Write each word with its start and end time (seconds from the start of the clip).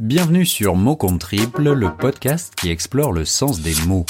Bienvenue 0.00 0.46
sur 0.46 0.76
Mots 0.76 0.96
compte 0.96 1.20
triple, 1.20 1.72
le 1.72 1.94
podcast 1.94 2.54
qui 2.54 2.70
explore 2.70 3.12
le 3.12 3.26
sens 3.26 3.60
des 3.60 3.74
mots. 3.86 4.06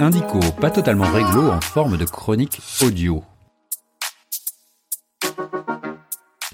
Indico, 0.00 0.40
pas 0.62 0.70
totalement 0.70 1.12
réglo, 1.12 1.50
en 1.50 1.60
forme 1.60 1.98
de 1.98 2.06
chronique 2.06 2.58
audio. 2.80 3.22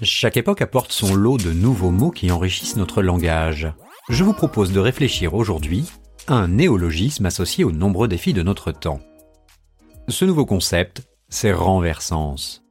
Chaque 0.01 0.35
époque 0.35 0.61
apporte 0.61 0.91
son 0.91 1.15
lot 1.15 1.37
de 1.37 1.53
nouveaux 1.53 1.91
mots 1.91 2.11
qui 2.11 2.29
enrichissent 2.29 2.75
notre 2.75 3.01
langage. 3.01 3.71
Je 4.09 4.25
vous 4.25 4.33
propose 4.33 4.73
de 4.73 4.81
réfléchir 4.81 5.33
aujourd'hui 5.33 5.89
à 6.27 6.33
un 6.33 6.49
néologisme 6.49 7.25
associé 7.25 7.63
aux 7.63 7.71
nombreux 7.71 8.09
défis 8.09 8.33
de 8.33 8.43
notre 8.43 8.73
temps. 8.73 8.99
Ce 10.09 10.25
nouveau 10.25 10.45
concept, 10.45 11.03
c'est 11.29 11.53
renversance. 11.53 12.65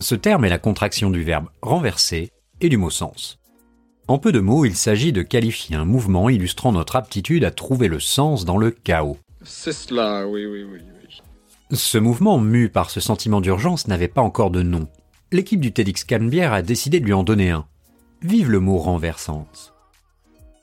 Ce 0.00 0.14
terme 0.14 0.46
est 0.46 0.48
la 0.48 0.58
contraction 0.58 1.10
du 1.10 1.22
verbe 1.22 1.50
renverser 1.60 2.30
et 2.62 2.70
du 2.70 2.78
mot 2.78 2.88
sens. 2.88 3.38
En 4.08 4.18
peu 4.18 4.30
de 4.30 4.38
mots, 4.38 4.64
il 4.64 4.76
s'agit 4.76 5.12
de 5.12 5.22
qualifier 5.22 5.74
un 5.74 5.84
mouvement 5.84 6.28
illustrant 6.28 6.70
notre 6.70 6.94
aptitude 6.94 7.42
à 7.42 7.50
trouver 7.50 7.88
le 7.88 7.98
sens 7.98 8.44
dans 8.44 8.56
le 8.56 8.70
chaos. 8.70 9.18
C'est 9.42 9.72
cela, 9.72 10.28
oui, 10.28 10.46
oui, 10.46 10.62
oui, 10.62 10.78
oui. 10.80 11.76
Ce 11.76 11.98
mouvement, 11.98 12.38
mu 12.38 12.68
par 12.68 12.90
ce 12.90 13.00
sentiment 13.00 13.40
d'urgence, 13.40 13.88
n'avait 13.88 14.06
pas 14.06 14.22
encore 14.22 14.52
de 14.52 14.62
nom. 14.62 14.86
L'équipe 15.32 15.60
du 15.60 15.72
TEDx 15.72 16.04
Canbière 16.04 16.52
a 16.52 16.62
décidé 16.62 17.00
de 17.00 17.04
lui 17.04 17.12
en 17.12 17.24
donner 17.24 17.50
un. 17.50 17.66
Vive 18.22 18.48
le 18.48 18.60
mot 18.60 18.78
renversance. 18.78 19.72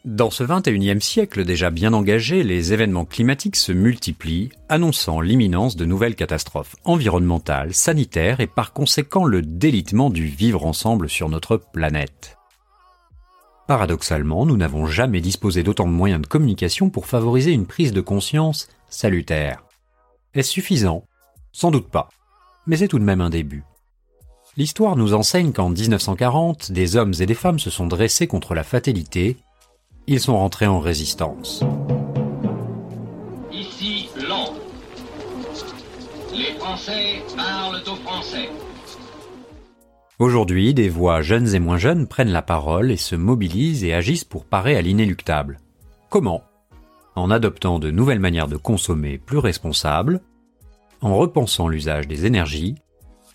Dans 0.05 0.31
ce 0.31 0.45
21e 0.45 1.01
siècle 1.01 1.43
déjà 1.43 1.69
bien 1.69 1.91
engagé, 1.91 2.43
les 2.43 2.71
événements 2.71 3.05
climatiques 3.05 3.57
se 3.57 3.73
multiplient, 3.73 4.51
annonçant 4.69 5.19
l'imminence 5.19 5.75
de 5.75 5.83
nouvelles 5.83 6.15
catastrophes 6.15 6.77
environnementales, 6.85 7.73
sanitaires 7.73 8.39
et 8.39 8.47
par 8.47 8.71
conséquent 8.71 9.25
le 9.25 9.41
délitement 9.41 10.09
du 10.09 10.27
vivre 10.27 10.65
ensemble 10.65 11.09
sur 11.09 11.27
notre 11.27 11.57
planète. 11.57 12.37
Paradoxalement, 13.67 14.45
nous 14.45 14.57
n'avons 14.57 14.87
jamais 14.87 15.21
disposé 15.21 15.63
d'autant 15.63 15.85
de 15.87 15.91
moyens 15.91 16.21
de 16.21 16.27
communication 16.27 16.89
pour 16.89 17.05
favoriser 17.05 17.51
une 17.51 17.65
prise 17.65 17.93
de 17.93 18.01
conscience 18.01 18.67
salutaire. 18.89 19.63
Est-ce 20.33 20.51
suffisant? 20.51 21.05
Sans 21.53 21.71
doute 21.71 21.89
pas. 21.89 22.09
Mais 22.67 22.75
c'est 22.75 22.89
tout 22.89 22.99
de 22.99 23.05
même 23.05 23.21
un 23.21 23.29
début. 23.29 23.63
L'histoire 24.57 24.97
nous 24.97 25.13
enseigne 25.13 25.53
qu'en 25.53 25.69
1940, 25.69 26.73
des 26.73 26.97
hommes 26.97 27.13
et 27.19 27.25
des 27.25 27.33
femmes 27.33 27.59
se 27.59 27.69
sont 27.69 27.87
dressés 27.87 28.27
contre 28.27 28.53
la 28.53 28.63
fatalité. 28.63 29.37
Ils 30.07 30.19
sont 30.19 30.37
rentrés 30.37 30.67
en 30.67 30.79
résistance. 30.79 31.63
Ici 33.51 34.09
Londres. 34.27 34.59
Les 36.33 36.59
Français 36.59 37.23
parlent 37.37 37.81
aux 37.87 37.95
Français. 38.07 38.49
Aujourd'hui, 40.23 40.73
des 40.73 40.87
voix 40.87 41.21
jeunes 41.21 41.53
et 41.53 41.59
moins 41.59 41.75
jeunes 41.75 42.07
prennent 42.07 42.31
la 42.31 42.41
parole 42.41 42.91
et 42.91 42.95
se 42.95 43.13
mobilisent 43.13 43.83
et 43.83 43.93
agissent 43.93 44.23
pour 44.23 44.45
parer 44.45 44.77
à 44.77 44.81
l'inéluctable. 44.81 45.59
Comment? 46.09 46.45
En 47.17 47.29
adoptant 47.29 47.77
de 47.77 47.91
nouvelles 47.91 48.21
manières 48.21 48.47
de 48.47 48.55
consommer 48.55 49.17
plus 49.17 49.39
responsables, 49.39 50.21
en 51.01 51.17
repensant 51.17 51.67
l'usage 51.67 52.07
des 52.07 52.25
énergies, 52.25 52.75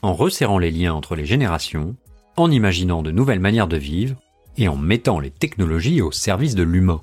en 0.01 0.15
resserrant 0.15 0.59
les 0.59 0.71
liens 0.71 0.95
entre 0.95 1.15
les 1.15 1.27
générations, 1.27 1.95
en 2.39 2.51
imaginant 2.51 3.03
de 3.03 3.11
nouvelles 3.11 3.39
manières 3.39 3.69
de 3.69 3.77
vivre 3.77 4.17
et 4.57 4.67
en 4.67 4.77
mettant 4.77 5.21
les 5.21 5.31
technologies 5.31 6.01
au 6.01 6.11
service 6.11 6.55
de 6.55 6.63
l'humain. 6.63 7.03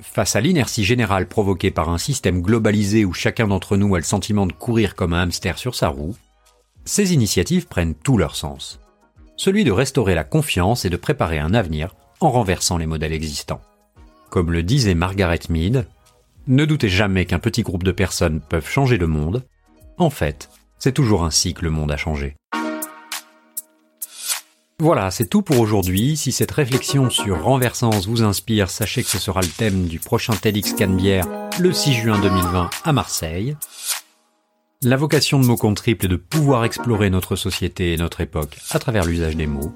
Face 0.00 0.36
à 0.36 0.42
l'inertie 0.42 0.84
générale 0.84 1.26
provoquée 1.26 1.70
par 1.70 1.88
un 1.88 1.96
système 1.96 2.42
globalisé 2.42 3.06
où 3.06 3.14
chacun 3.14 3.48
d'entre 3.48 3.78
nous 3.78 3.94
a 3.94 3.98
le 3.98 4.04
sentiment 4.04 4.46
de 4.46 4.52
courir 4.52 4.94
comme 4.94 5.14
un 5.14 5.22
hamster 5.22 5.56
sur 5.56 5.74
sa 5.74 5.88
roue, 5.88 6.16
ces 6.88 7.12
initiatives 7.12 7.66
prennent 7.66 7.94
tout 7.94 8.16
leur 8.16 8.34
sens. 8.34 8.80
Celui 9.36 9.62
de 9.62 9.70
restaurer 9.70 10.14
la 10.14 10.24
confiance 10.24 10.84
et 10.84 10.90
de 10.90 10.96
préparer 10.96 11.38
un 11.38 11.52
avenir 11.52 11.94
en 12.20 12.30
renversant 12.30 12.78
les 12.78 12.86
modèles 12.86 13.12
existants. 13.12 13.60
Comme 14.30 14.50
le 14.50 14.62
disait 14.62 14.94
Margaret 14.94 15.40
Mead, 15.50 15.86
ne 16.46 16.64
doutez 16.64 16.88
jamais 16.88 17.26
qu'un 17.26 17.38
petit 17.38 17.62
groupe 17.62 17.84
de 17.84 17.92
personnes 17.92 18.40
peuvent 18.40 18.68
changer 18.68 18.96
le 18.96 19.06
monde. 19.06 19.44
En 19.98 20.08
fait, 20.08 20.48
c'est 20.78 20.92
toujours 20.92 21.24
ainsi 21.24 21.52
que 21.52 21.62
le 21.62 21.70
monde 21.70 21.92
a 21.92 21.98
changé. 21.98 22.36
Voilà, 24.80 25.10
c'est 25.10 25.26
tout 25.26 25.42
pour 25.42 25.60
aujourd'hui. 25.60 26.16
Si 26.16 26.32
cette 26.32 26.52
réflexion 26.52 27.10
sur 27.10 27.42
renversance 27.42 28.06
vous 28.06 28.22
inspire, 28.22 28.70
sachez 28.70 29.02
que 29.02 29.10
ce 29.10 29.18
sera 29.18 29.42
le 29.42 29.48
thème 29.48 29.88
du 29.88 29.98
prochain 29.98 30.32
TEDx 30.32 30.72
Canebière 30.72 31.26
le 31.60 31.72
6 31.72 31.92
juin 31.92 32.18
2020 32.18 32.70
à 32.84 32.92
Marseille. 32.92 33.56
La 34.84 34.96
vocation 34.96 35.40
de 35.40 35.44
Mots 35.44 35.56
Triple 35.74 36.04
est 36.04 36.08
de 36.08 36.14
pouvoir 36.14 36.64
explorer 36.64 37.10
notre 37.10 37.34
société 37.34 37.92
et 37.92 37.96
notre 37.96 38.20
époque 38.20 38.58
à 38.70 38.78
travers 38.78 39.04
l'usage 39.04 39.34
des 39.34 39.48
mots. 39.48 39.72